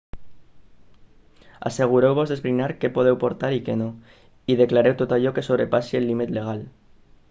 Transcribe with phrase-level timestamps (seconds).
[1.69, 3.93] assegureu-vos d'esbrinar què podeu portar i què no
[4.55, 6.71] i declareu tot allò que sobrepassi el límit legal